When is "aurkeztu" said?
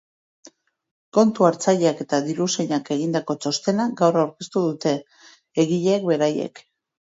4.25-4.67